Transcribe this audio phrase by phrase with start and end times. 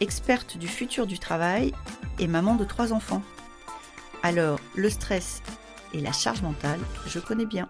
[0.00, 1.72] experte du futur du travail
[2.18, 3.22] et maman de trois enfants.
[4.22, 5.42] Alors, le stress
[5.94, 7.68] et la charge mentale, je connais bien.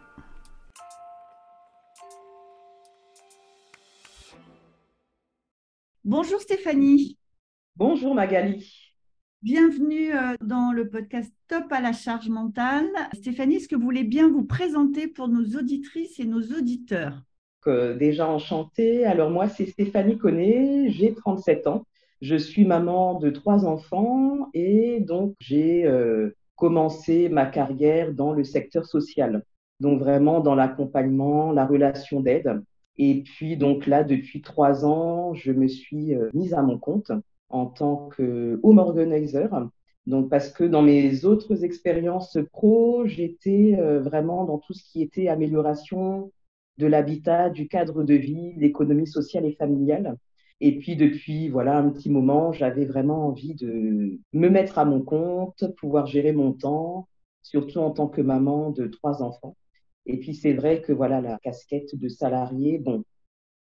[6.05, 7.19] Bonjour Stéphanie.
[7.77, 8.95] Bonjour Magali.
[9.43, 12.89] Bienvenue euh, dans le podcast Top à la charge mentale.
[13.13, 17.23] Stéphanie, est-ce que vous voulez bien vous présenter pour nos auditrices et nos auditeurs?
[17.67, 19.05] Déjà enchantée.
[19.05, 21.85] Alors moi, c'est Stéphanie Connet, j'ai 37 ans.
[22.21, 28.45] Je suis maman de trois enfants et donc j'ai euh, commencé ma carrière dans le
[28.45, 29.45] secteur social.
[29.81, 32.63] Donc vraiment dans l'accompagnement, la relation d'aide.
[32.97, 37.13] Et puis donc là, depuis trois ans, je me suis euh, mise à mon compte
[37.49, 39.69] en tant que home organizer.
[40.09, 45.03] Donc, parce que dans mes autres expériences pro, j'étais euh, vraiment dans tout ce qui
[45.03, 46.33] était amélioration
[46.79, 50.17] de l'habitat, du cadre de vie, l'économie sociale et familiale.
[50.61, 55.03] Et puis, depuis, voilà, un petit moment, j'avais vraiment envie de me mettre à mon
[55.03, 57.09] compte, pouvoir gérer mon temps,
[57.43, 59.57] surtout en tant que maman de trois enfants.
[60.07, 63.05] Et puis, c'est vrai que, voilà, la casquette de salarié, bon,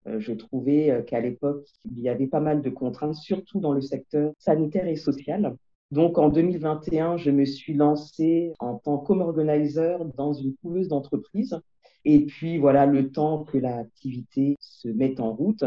[0.07, 3.73] euh, je trouvais euh, qu'à l'époque, il y avait pas mal de contraintes, surtout dans
[3.73, 5.57] le secteur sanitaire et social.
[5.91, 11.59] Donc en 2021, je me suis lancée en tant qu'home-organizer dans une couveuse d'entreprise.
[12.05, 15.65] Et puis voilà, le temps que l'activité se mette en route,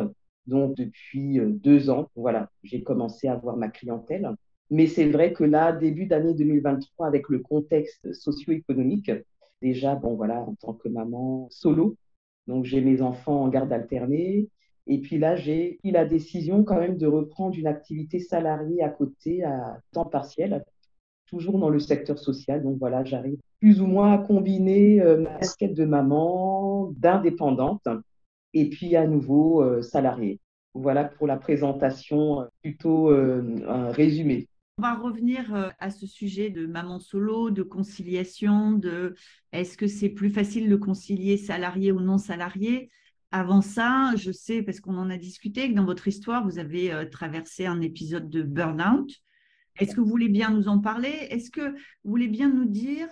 [0.52, 4.36] donc depuis euh, deux ans, voilà, j'ai commencé à avoir ma clientèle.
[4.70, 9.12] Mais c'est vrai que là, début d'année 2023, avec le contexte socio-économique,
[9.62, 11.98] déjà, bon voilà, en tant que maman solo,
[12.48, 14.50] donc, j'ai mes enfants en garde alternée.
[14.88, 18.90] Et puis là, j'ai pris la décision quand même de reprendre une activité salariée à
[18.90, 20.66] côté, à temps partiel,
[21.28, 22.64] toujours dans le secteur social.
[22.64, 27.88] Donc voilà, j'arrive plus ou moins à combiner euh, ma casquette de maman, d'indépendante,
[28.54, 30.40] et puis à nouveau euh, salariée.
[30.74, 34.48] Voilà pour la présentation euh, plutôt un résumé.
[34.78, 39.14] On va revenir euh, à ce sujet de maman solo, de conciliation, de
[39.52, 42.90] est-ce que c'est plus facile de concilier salarié ou non salarié?
[43.32, 46.92] Avant ça, je sais, parce qu'on en a discuté, que dans votre histoire, vous avez
[46.92, 49.14] euh, traversé un épisode de burn-out.
[49.78, 51.28] Est-ce que vous voulez bien nous en parler?
[51.30, 53.08] Est-ce que vous voulez bien nous dire,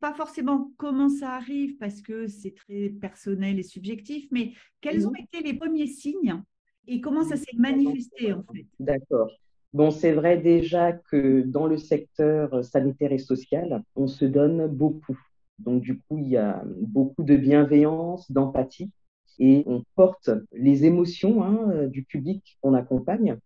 [0.00, 5.14] pas forcément comment ça arrive, parce que c'est très personnel et subjectif, mais quels ont
[5.14, 6.42] été les premiers signes
[6.86, 8.66] et comment ça s'est manifesté en fait?
[8.78, 9.30] D'accord.
[9.72, 15.18] Bon, c'est vrai déjà que dans le secteur sanitaire et social, on se donne beaucoup.
[15.58, 18.90] Donc, du coup, il y a beaucoup de bienveillance, d'empathie,
[19.38, 23.36] et on porte les émotions hein, du public qu'on accompagne.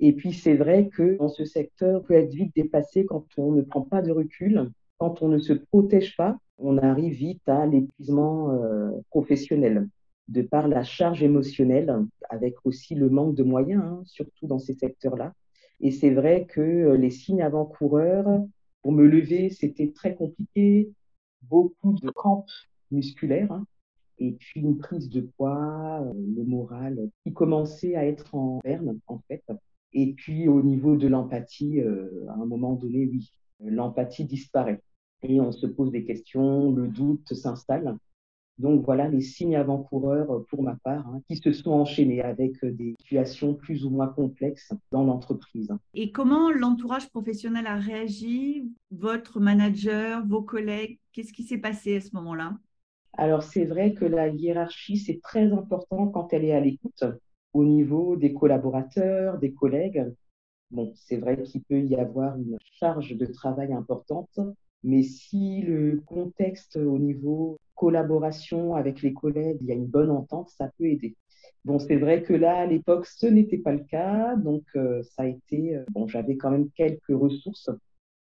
[0.00, 3.62] Et puis, c'est vrai que dans ce secteur, peut être vite dépassé quand on ne
[3.62, 8.52] prend pas de recul, quand on ne se protège pas, on arrive vite à l'épuisement
[8.52, 9.88] euh, professionnel
[10.26, 14.74] de par la charge émotionnelle, avec aussi le manque de moyens, hein, surtout dans ces
[14.74, 15.32] secteurs-là.
[15.80, 18.44] Et c'est vrai que euh, les signes avant-coureurs,
[18.82, 20.90] pour me lever, c'était très compliqué.
[21.42, 22.50] Beaucoup de crampes
[22.90, 23.52] musculaires.
[23.52, 23.64] Hein,
[24.18, 28.98] et puis une prise de poids, euh, le moral qui commençait à être en berne,
[29.06, 29.44] en fait.
[29.92, 34.82] Et puis au niveau de l'empathie, à un moment donné, oui, l'empathie disparaît.
[35.22, 37.96] Et on se pose des questions, le doute s'installe.
[38.58, 42.72] Donc voilà les signes avant-coureurs pour ma part hein, qui se sont enchaînés avec euh,
[42.72, 45.72] des situations plus ou moins complexes dans l'entreprise.
[45.94, 48.68] Et comment l'entourage professionnel a réagi?
[48.90, 52.58] Votre manager, vos collègues, qu'est-ce qui s'est passé à ce moment-là?
[53.16, 57.04] Alors c'est vrai que la hiérarchie, c'est très important quand elle est à l'écoute
[57.52, 60.04] au niveau des collaborateurs, des collègues.
[60.70, 64.38] Bon, c'est vrai qu'il peut y avoir une charge de travail importante,
[64.84, 70.10] mais si le contexte au niveau collaboration avec les collègues, il y a une bonne
[70.10, 71.16] entente, ça peut aider.
[71.64, 74.36] Bon, c'est vrai que là, à l'époque, ce n'était pas le cas.
[74.36, 75.76] Donc, euh, ça a été.
[75.76, 77.70] Euh, bon, j'avais quand même quelques ressources,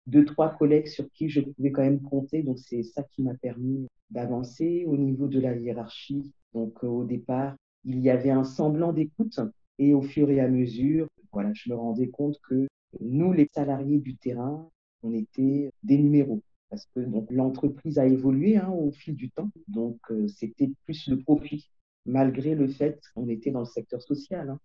[0.07, 2.43] deux, trois collègues sur qui je pouvais quand même compter.
[2.43, 6.33] Donc, c'est ça qui m'a permis d'avancer au niveau de la hiérarchie.
[6.55, 9.41] Donc, euh, au départ, il y avait un semblant d'écoute.
[9.79, 12.67] Et au fur et à mesure, voilà, je me rendais compte que
[13.01, 14.69] nous, les salariés du terrain,
[15.03, 17.01] on était des numéros parce que
[17.31, 19.51] l'entreprise a évolué hein, au fil du temps.
[19.69, 21.69] Donc euh, c'était plus le profit,
[22.07, 24.51] malgré le fait qu'on était dans le secteur social.
[24.51, 24.61] Hein.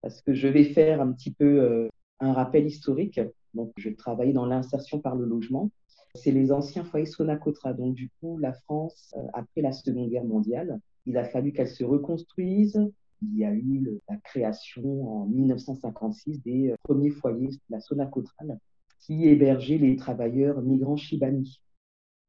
[0.00, 1.88] Parce que je vais faire un petit peu euh,
[2.20, 3.20] un rappel historique.
[3.54, 5.70] Donc, je travaillais dans l'insertion par le logement.
[6.14, 7.72] C'est les anciens foyers Sonacotra.
[7.74, 11.68] Donc, du coup, la France, euh, après la Seconde Guerre mondiale, il a fallu qu'elle
[11.68, 12.80] se reconstruise.
[13.22, 18.58] Il y a eu la création en 1956 des premiers foyers, la Sonacotral,
[19.06, 21.60] qui hébergeait les travailleurs migrants Chibani.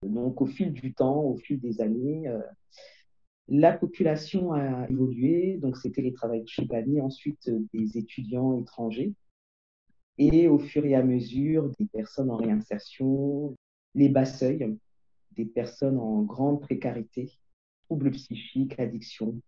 [0.04, 2.40] Donc, au fil du temps, au fil des années, euh,
[3.48, 5.58] la population a évolué.
[5.58, 9.14] Donc, c'était les travailleurs Chibani, ensuite des étudiants étrangers.
[10.20, 13.56] Et au fur et à mesure, des personnes en réinsertion,
[13.96, 14.78] les bas seuils,
[15.32, 17.32] des personnes en grande précarité,
[17.86, 19.40] troubles psychiques, addiction.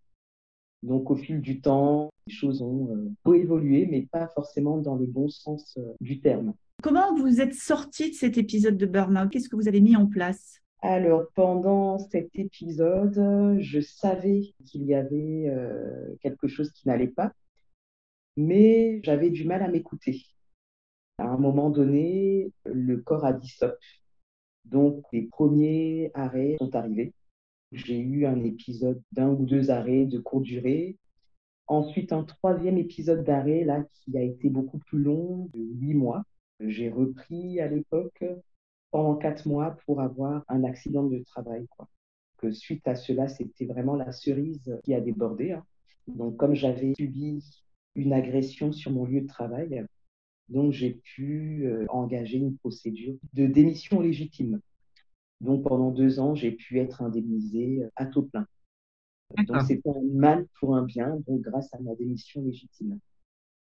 [0.82, 2.88] Donc, au fil du temps, les choses ont
[3.26, 6.54] euh, évolué, mais pas forcément dans le bon sens euh, du terme.
[6.82, 9.30] Comment vous êtes sorti de cet épisode de burn-out?
[9.30, 10.60] Qu'est-ce que vous avez mis en place?
[10.80, 17.32] Alors, pendant cet épisode, je savais qu'il y avait euh, quelque chose qui n'allait pas,
[18.38, 20.24] mais j'avais du mal à m'écouter.
[21.18, 23.76] À un moment donné, le corps a dit stop.
[24.64, 27.12] Donc, les premiers arrêts sont arrivés.
[27.72, 30.96] J'ai eu un épisode d'un ou deux arrêts de courte durée.
[31.66, 36.24] Ensuite, un troisième épisode d'arrêt, là, qui a été beaucoup plus long, de huit mois.
[36.60, 38.24] J'ai repris à l'époque
[38.90, 41.66] pendant quatre mois pour avoir un accident de travail.
[41.70, 41.88] Quoi.
[42.38, 45.52] Que suite à cela, c'était vraiment la cerise qui a débordé.
[45.52, 45.64] Hein.
[46.06, 47.44] Donc, comme j'avais subi
[47.94, 49.84] une agression sur mon lieu de travail,
[50.48, 54.60] donc j'ai pu euh, engager une procédure de démission légitime.
[55.40, 58.46] Donc pendant deux ans, j'ai pu être indemnisé à taux plein.
[59.46, 62.98] Donc c'est un mal pour un bien, donc grâce à ma démission légitime.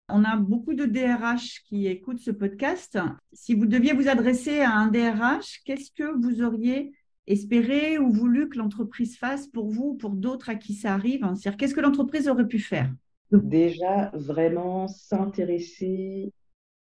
[0.08, 2.98] On a beaucoup de DRH qui écoutent ce podcast.
[3.32, 6.92] Si vous deviez vous adresser à un DRH, qu'est-ce que vous auriez
[7.26, 11.20] espéré ou voulu que l'entreprise fasse pour vous ou pour d'autres à qui ça arrive
[11.20, 12.92] C'est-à-dire, qu'est-ce que l'entreprise aurait pu faire?
[13.30, 16.32] Déjà, vraiment s'intéresser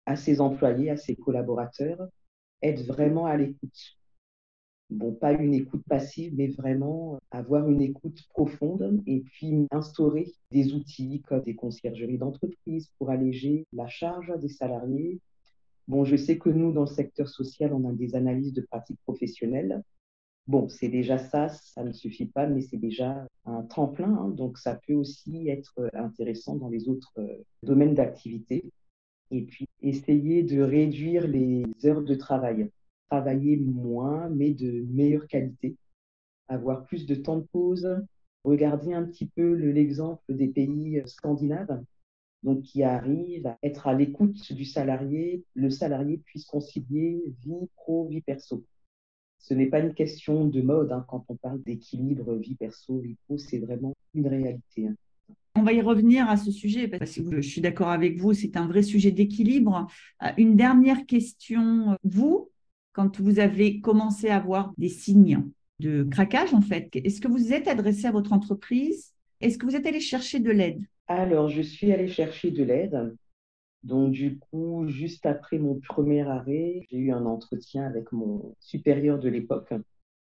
[0.06, 2.08] à ses employés, à ses collaborateurs,
[2.64, 3.98] être vraiment à l'écoute.
[4.92, 10.74] Bon, pas une écoute passive, mais vraiment avoir une écoute profonde et puis instaurer des
[10.74, 15.22] outils comme des conciergeries d'entreprise pour alléger la charge des salariés.
[15.88, 19.00] Bon, je sais que nous, dans le secteur social, on a des analyses de pratiques
[19.04, 19.82] professionnelles.
[20.48, 24.14] Bon, c'est déjà ça, ça ne suffit pas, mais c'est déjà un tremplin.
[24.14, 28.66] Hein, donc, ça peut aussi être intéressant dans les autres euh, domaines d'activité
[29.32, 32.70] et puis essayer de réduire les heures de travail.
[33.12, 35.76] Travailler moins, mais de meilleure qualité.
[36.48, 37.88] Avoir plus de temps de pause.
[38.46, 41.84] Regarder un petit peu l'exemple des pays scandinaves,
[42.42, 48.08] donc qui arrivent à être à l'écoute du salarié, le salarié puisse concilier vie pro,
[48.08, 48.64] vie perso.
[49.40, 53.18] Ce n'est pas une question de mode hein, quand on parle d'équilibre vie perso, vie
[53.26, 54.88] pro, c'est vraiment une réalité.
[54.88, 54.96] Hein.
[55.56, 58.56] On va y revenir à ce sujet parce que je suis d'accord avec vous, c'est
[58.56, 59.88] un vrai sujet d'équilibre.
[60.24, 61.98] Euh, une dernière question.
[62.04, 62.50] Vous,
[62.94, 65.44] quand vous avez commencé à avoir des signes
[65.80, 69.14] de craquage, en fait, est-ce que vous êtes adressé à votre entreprise?
[69.40, 70.82] Est-ce que vous êtes allé chercher de l'aide?
[71.08, 73.16] Alors, je suis allé chercher de l'aide.
[73.84, 79.18] Donc, du coup, juste après mon premier arrêt, j'ai eu un entretien avec mon supérieur
[79.18, 79.74] de l'époque.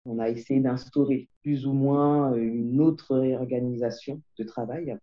[0.06, 4.98] On a essayé d'instaurer plus ou moins une autre réorganisation de travail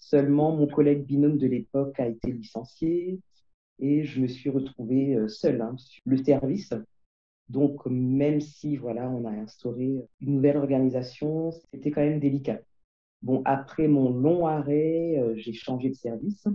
[0.00, 3.20] Seulement, mon collègue binôme de l'époque a été licencié
[3.78, 6.72] et je me suis retrouvée euh, seule hein, sur le service.
[7.50, 12.60] Donc, même si voilà, on a instauré une nouvelle organisation, c'était quand même délicat.
[13.22, 16.46] Bon, après mon long arrêt, euh, j'ai changé de service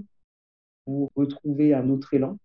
[0.85, 2.39] pour retrouver un autre élan.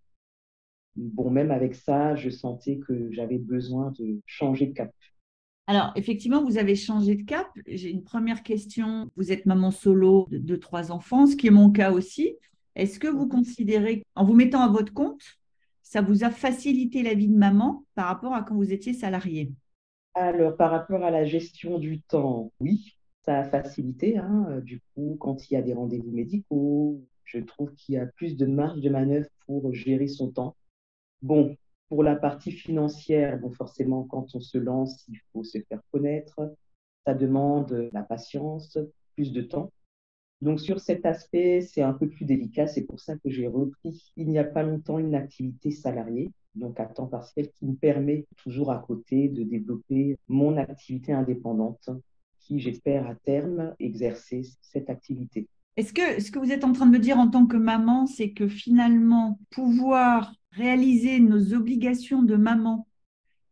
[0.97, 4.91] Bon, même avec ça, je sentais que j'avais besoin de changer de cap.
[5.69, 7.47] Alors, effectivement, vous avez changé de cap.
[7.69, 9.09] J'ai une première question.
[9.17, 12.35] Vous êtes maman solo de, trois enfants, ce qui est mon cas aussi.
[12.75, 15.23] Est-ce que vous considérez, en vous mettant à votre compte,
[15.91, 19.51] ça vous a facilité la vie de maman par rapport à quand vous étiez salarié
[20.15, 24.17] Alors, par rapport à la gestion du temps, oui, ça a facilité.
[24.17, 24.61] Hein.
[24.63, 28.37] Du coup, quand il y a des rendez-vous médicaux, je trouve qu'il y a plus
[28.37, 30.55] de marge de manœuvre pour gérer son temps.
[31.23, 31.57] Bon,
[31.89, 36.55] pour la partie financière, bon, forcément, quand on se lance, il faut se faire connaître.
[37.05, 38.79] Ça demande la patience,
[39.17, 39.73] plus de temps.
[40.41, 42.67] Donc, sur cet aspect, c'est un peu plus délicat.
[42.67, 46.81] C'est pour ça que j'ai repris il n'y a pas longtemps une activité salariée, donc
[46.81, 51.91] à temps partiel, qui me permet toujours à côté de développer mon activité indépendante,
[52.39, 55.47] qui, j'espère, à terme, exercer cette activité.
[55.77, 58.07] Est-ce que ce que vous êtes en train de me dire en tant que maman,
[58.07, 62.87] c'est que finalement, pouvoir réaliser nos obligations de maman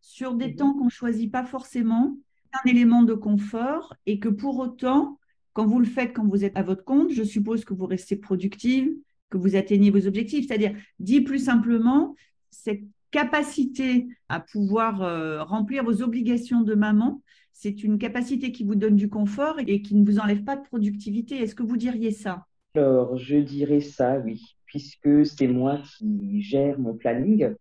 [0.00, 0.57] sur des mhm.
[0.57, 2.16] temps qu'on ne choisit pas forcément,
[2.52, 5.18] un élément de confort et que pour autant,
[5.59, 8.15] quand vous le faites, quand vous êtes à votre compte, je suppose que vous restez
[8.15, 8.93] productive,
[9.29, 10.47] que vous atteignez vos objectifs.
[10.47, 12.15] C'est-à-dire, dit plus simplement,
[12.49, 17.23] cette capacité à pouvoir euh, remplir vos obligations de maman,
[17.53, 20.62] c'est une capacité qui vous donne du confort et qui ne vous enlève pas de
[20.62, 21.43] productivité.
[21.43, 22.47] Est-ce que vous diriez ça?
[22.77, 27.53] Alors, je dirais ça, oui, puisque c'est moi qui gère mon planning.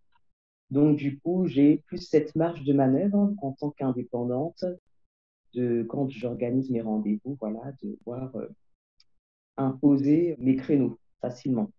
[0.70, 4.66] Donc, du coup, j'ai plus cette marge de manœuvre en tant qu'indépendante
[5.58, 8.48] de quand j'organise mes rendez-vous, voilà, de pouvoir euh,
[9.58, 11.72] imposer mes créneaux facilement.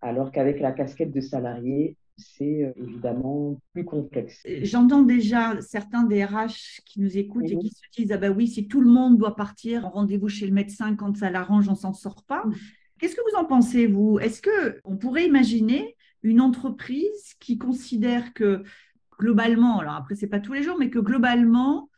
[0.00, 4.42] Alors qu'avec la casquette de salarié, c'est euh, évidemment plus complexe.
[4.62, 8.48] J'entends déjà certains des RH qui nous écoutent et qui se disent Ah ben oui,
[8.48, 11.74] si tout le monde doit partir en rendez-vous chez le médecin quand ça l'arrange, on
[11.74, 12.44] s'en sort pas.
[12.98, 14.18] Qu'est-ce que vous en pensez, vous?
[14.18, 18.62] Est-ce qu'on pourrait imaginer une entreprise qui considère que
[19.18, 21.88] globalement, alors après, c'est pas tous les jours, mais que globalement,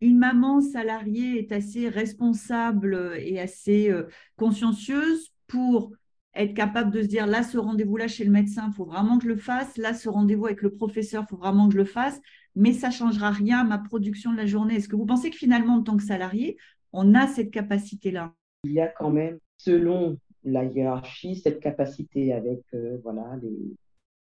[0.00, 4.04] une maman salariée est assez responsable et assez euh,
[4.36, 5.92] consciencieuse pour
[6.34, 9.24] être capable de se dire là, ce rendez-vous-là chez le médecin, il faut vraiment que
[9.24, 9.76] je le fasse.
[9.76, 12.20] Là, ce rendez-vous avec le professeur, il faut vraiment que je le fasse.
[12.56, 14.76] Mais ça ne changera rien à ma production de la journée.
[14.76, 16.56] Est-ce que vous pensez que finalement, en tant que salarié,
[16.92, 18.32] on a cette capacité-là?
[18.64, 23.74] Il y a quand même, selon la hiérarchie, cette capacité avec euh, voilà, les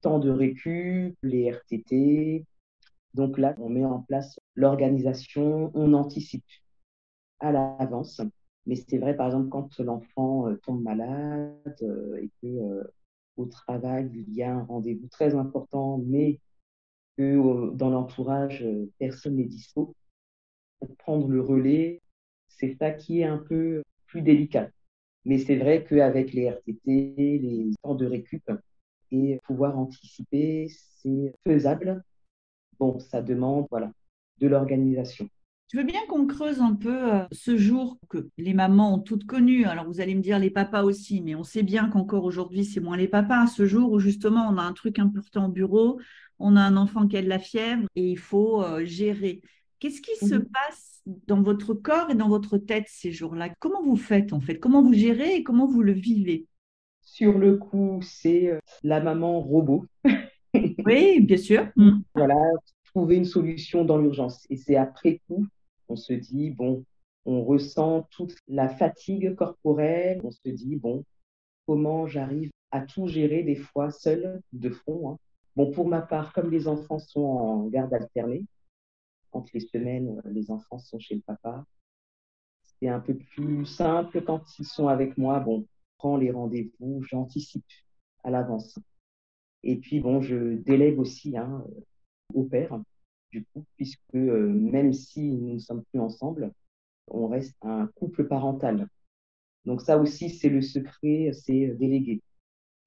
[0.01, 2.45] temps de récup, les RTT.
[3.13, 6.45] Donc là, on met en place l'organisation, on anticipe
[7.39, 8.21] à l'avance.
[8.65, 12.83] Mais c'est vrai, par exemple, quand l'enfant euh, tombe malade euh, et que euh,
[13.37, 16.39] au travail, il y a un rendez-vous très important, mais
[17.17, 18.65] que dans l'entourage,
[18.97, 19.95] personne n'est dispo,
[20.99, 22.01] prendre le relais,
[22.47, 24.69] c'est ça qui est un peu plus délicat.
[25.25, 26.79] Mais c'est vrai qu'avec les RTT,
[27.39, 28.51] les temps de récup
[29.11, 32.03] et pouvoir anticiper, c'est faisable.
[32.79, 33.91] Bon, ça demande voilà,
[34.39, 35.29] de l'organisation.
[35.71, 39.25] Je veux bien qu'on creuse un peu euh, ce jour que les mamans ont toutes
[39.25, 39.65] connu.
[39.65, 42.79] Alors vous allez me dire les papas aussi, mais on sait bien qu'encore aujourd'hui, c'est
[42.79, 43.47] moins les papas.
[43.47, 45.99] Ce jour où justement on a un truc important au bureau,
[46.37, 49.41] on a un enfant qui a de la fièvre et il faut euh, gérer.
[49.79, 50.45] Qu'est-ce qui se mhm.
[50.45, 53.49] passe dans votre corps et dans votre tête ces jours-là?
[53.59, 54.59] Comment vous faites en fait?
[54.59, 56.45] Comment vous gérez et comment vous le vivez?
[57.01, 59.85] Sur le coup, c'est euh, la maman robot.
[60.85, 61.67] oui, bien sûr.
[61.75, 61.99] Mm.
[62.15, 62.35] Voilà,
[62.85, 64.45] trouver une solution dans l'urgence.
[64.49, 65.47] Et c'est après coup
[65.89, 66.85] on se dit, bon,
[67.25, 71.05] on ressent toute la fatigue corporelle, on se dit, bon,
[71.67, 75.11] comment j'arrive à tout gérer des fois seul, de front.
[75.11, 75.17] Hein.
[75.55, 78.45] Bon, pour ma part, comme les enfants sont en garde alternée,
[79.31, 81.65] quand les semaines, les enfants sont chez le papa,
[82.63, 85.39] c'est un peu plus simple quand ils sont avec moi.
[85.39, 87.65] Bon, je prends les rendez-vous, j'anticipe
[88.23, 88.77] à l'avance.
[89.63, 91.63] Et puis, bon, je délègue aussi hein,
[92.33, 92.79] au père
[93.33, 96.53] du coup, puisque euh, même si nous ne sommes plus ensemble,
[97.07, 98.87] on reste un couple parental.
[99.65, 102.21] Donc ça aussi, c'est le secret, c'est déléguer.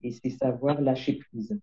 [0.02, 1.58] Et c'est savoir lâcher prise.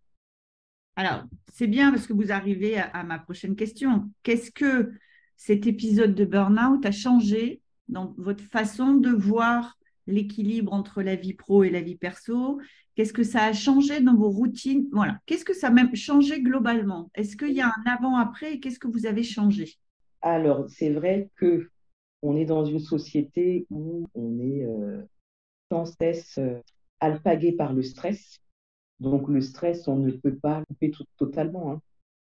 [0.96, 4.12] Alors, c'est bien parce que vous arrivez à, ma prochaine question.
[4.22, 4.92] Qu'est-ce que
[5.38, 11.34] cet épisode de burn-out a changé dans votre façon de voir l'équilibre entre la vie
[11.34, 12.60] pro et la vie perso
[12.96, 14.88] Qu'est-ce que ça a changé dans vos routines?
[14.92, 15.20] Voilà.
[15.26, 17.10] Qu'est-ce que ça a même changé globalement?
[17.16, 19.78] Est-ce qu'il y a un avant-après et qu'est-ce que vous avez changé?
[20.22, 21.70] Alors, c'est vrai que
[22.22, 25.02] on est dans une société où on est euh,
[25.72, 26.60] sans cesse euh,
[27.00, 28.40] alpagué par le stress.
[29.00, 31.72] Donc, le stress, on ne peut pas couper totalement.
[31.72, 31.82] Hein.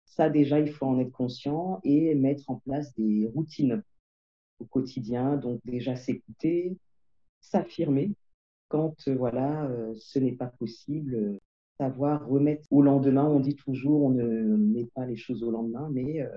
[0.06, 3.82] Ça, déjà, il faut en être conscient et mettre en place des routines
[4.60, 5.38] au quotidien.
[5.38, 6.78] Donc, déjà, s'écouter,
[7.42, 8.14] s'affirmer
[8.70, 11.40] quand euh, voilà, euh, ce n'est pas possible, euh,
[11.80, 13.26] savoir remettre au lendemain.
[13.26, 16.28] On dit toujours on ne met pas les choses au lendemain, mais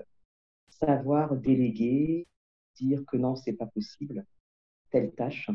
[0.68, 2.26] savoir déléguer,
[2.76, 4.24] dire que non, c'est pas possible,
[4.90, 5.50] telle tâche.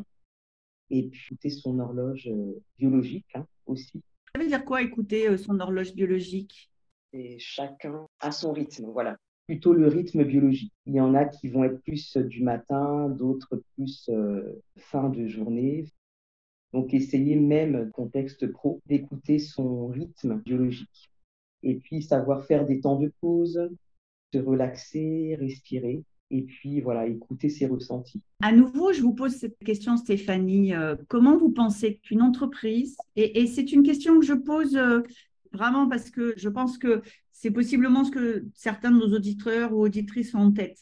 [0.91, 2.29] Et puis écouter son horloge
[2.77, 4.03] biologique hein, aussi.
[4.33, 6.71] Ça veut dire quoi écouter son horloge biologique?
[7.13, 10.73] Et chacun a son rythme, voilà plutôt le rythme biologique.
[10.85, 14.09] Il y en a qui vont être plus du matin, d'autres plus
[14.77, 15.85] fin de journée.
[16.73, 21.09] Donc, essayer même, contexte pro, d'écouter son rythme biologique.
[21.63, 23.69] Et puis, savoir faire des temps de pause,
[24.33, 26.03] se relaxer, respirer.
[26.31, 28.21] Et puis, voilà, écouter ses ressentis.
[28.41, 30.73] À nouveau, je vous pose cette question, Stéphanie.
[30.73, 35.01] Euh, comment vous pensez qu'une entreprise, et, c'est une question que je pose euh,
[35.53, 37.01] vraiment parce que je pense que
[37.35, 40.79] c'est possiblement ce que certains de nos auditeurs ou auditrices ont en tête.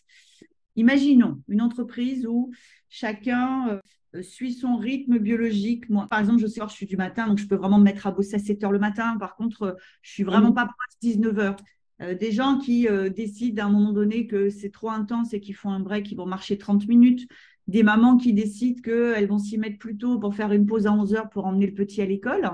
[0.75, 2.51] Imaginons une entreprise où
[2.89, 3.81] chacun
[4.15, 5.89] euh, suit son rythme biologique.
[5.89, 7.83] Moi, par exemple, je sais que je suis du matin, donc je peux vraiment me
[7.83, 9.17] mettre à bosser à 7 heures le matin.
[9.17, 10.67] Par contre, euh, je suis vraiment pas à
[11.01, 11.55] 19 heures.
[12.01, 15.55] Euh, des gens qui décident à un moment donné que c'est trop intense et qu'ils
[15.55, 17.27] font un break, ils vont marcher 30 minutes.
[17.67, 20.91] des mamans qui décident qu'elles vont s'y mettre plus tôt pour faire une pause à
[20.91, 22.51] 11 heures pour emmener le petit à l'école.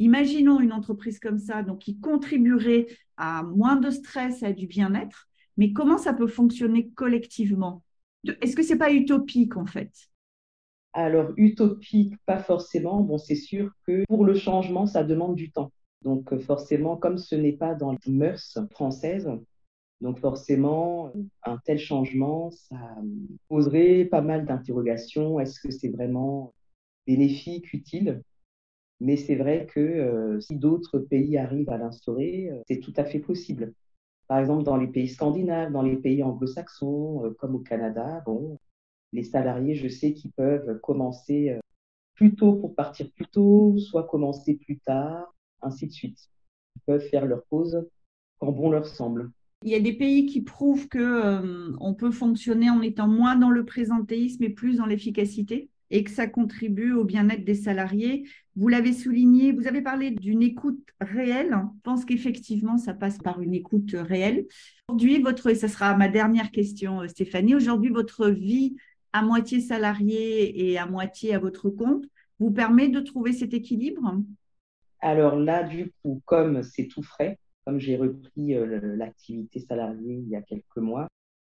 [0.00, 5.28] Imaginons une entreprise comme ça, donc qui contribuerait à moins de stress, à du bien-être,
[5.56, 7.84] mais comment ça peut fonctionner collectivement?
[8.40, 9.92] Est-ce que ce n'est pas utopique en fait?
[10.92, 13.00] Alors, utopique, pas forcément.
[13.00, 15.70] Bon, c'est sûr que pour le changement, ça demande du temps.
[16.02, 19.30] Donc, forcément, comme ce n'est pas dans les mœurs françaises,
[20.00, 21.12] donc forcément,
[21.44, 22.96] un tel changement, ça
[23.48, 25.38] poserait pas mal d'interrogations.
[25.38, 26.54] Est-ce que c'est vraiment
[27.06, 28.22] bénéfique, utile?
[29.00, 33.04] Mais c'est vrai que euh, si d'autres pays arrivent à l'instaurer, euh, c'est tout à
[33.04, 33.72] fait possible.
[34.28, 38.58] Par exemple, dans les pays scandinaves, dans les pays anglo-saxons, euh, comme au Canada, bon,
[39.12, 41.58] les salariés, je sais qu'ils peuvent commencer
[42.14, 46.18] plus tôt pour partir plus tôt, soit commencer plus tard, ainsi de suite.
[46.76, 47.88] Ils peuvent faire leur pause
[48.38, 49.32] quand bon leur semble.
[49.64, 53.50] Il y a des pays qui prouvent que on peut fonctionner en étant moins dans
[53.50, 55.69] le présentéisme et plus dans l'efficacité?
[55.90, 58.28] Et que ça contribue au bien-être des salariés.
[58.56, 61.50] Vous l'avez souligné, vous avez parlé d'une écoute réelle.
[61.50, 64.46] Je pense qu'effectivement, ça passe par une écoute réelle.
[64.88, 68.76] Aujourd'hui, votre, et ça sera ma dernière question, euh, Stéphanie, aujourd'hui, votre vie
[69.12, 72.04] à moitié salariée et à moitié à votre compte
[72.38, 74.16] vous permet de trouver cet équilibre?
[75.00, 80.28] Alors là, du coup, comme c'est tout frais, comme j'ai repris euh, l'activité salariée il
[80.28, 81.08] y a quelques mois.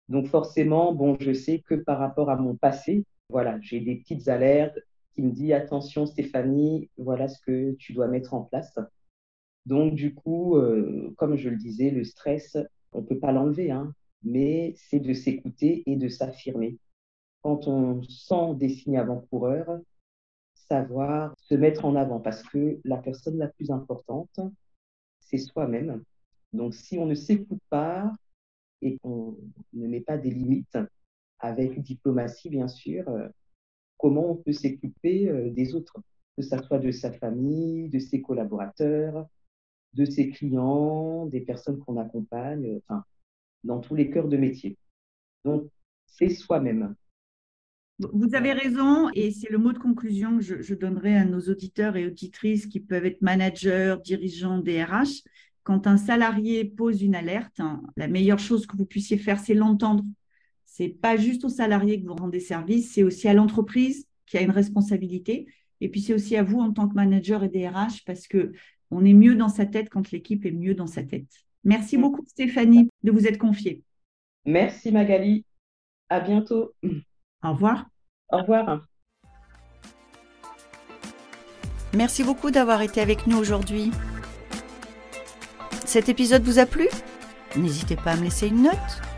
[0.09, 4.29] Donc forcément, bon, je sais que par rapport à mon passé, voilà, j'ai des petites
[4.29, 4.79] alertes
[5.15, 8.79] qui me disent attention Stéphanie, voilà ce que tu dois mettre en place.
[9.67, 12.57] Donc du coup, euh, comme je le disais, le stress,
[12.93, 13.93] on peut pas l'enlever, hein,
[14.23, 16.79] mais c'est de s'écouter et de s'affirmer.
[17.43, 19.81] Quand on sent des signes avant-coureurs,
[20.55, 24.41] savoir se mettre en avant parce que la personne la plus importante,
[25.21, 26.03] c'est soi-même.
[26.53, 28.13] Donc, si on ne s'écoute pas
[28.81, 29.37] et qu'on
[29.73, 30.79] ne met pas des limites,
[31.41, 33.29] avec diplomatie, bien sûr, euh,
[33.97, 36.01] comment on peut s'écouter euh, des autres,
[36.37, 39.27] que ce soit de sa famille, de ses collaborateurs,
[39.95, 43.05] de ses clients, des personnes qu'on accompagne, enfin,
[43.65, 44.77] dans tous les cœurs de métier.
[45.45, 45.69] Donc,
[46.07, 46.95] c'est soi-même.
[47.99, 51.97] Vous avez raison, et c'est le mot de conclusion que je, donnerai à nos auditeurs
[51.97, 55.23] et auditrices qui peuvent être managers, dirigeants, DRH.
[55.65, 59.55] Quand un salarié pose une alerte, hein, la meilleure chose que vous puissiez faire, c'est
[59.55, 60.05] l'entendre.
[60.79, 64.43] C'est pas juste au salarié que vous rendez service, c'est aussi à l'entreprise qui a
[64.43, 65.49] une responsabilité.
[65.81, 68.53] Et puis c'est aussi à vous en tant que manager et DRH parce que
[68.93, 71.27] on est mieux dans sa tête quand l'équipe est mieux dans sa tête.
[71.65, 73.83] Merci beaucoup Stéphanie de vous être confiée.
[74.45, 75.45] Merci Magali.
[76.11, 76.73] À bientôt.
[77.43, 77.89] Au revoir.
[78.31, 78.87] Au revoir.
[81.93, 83.91] Merci beaucoup d'avoir été avec nous aujourd'hui.
[85.85, 86.87] Cet épisode vous a plu?
[87.57, 89.18] N'hésitez pas à me laisser une note.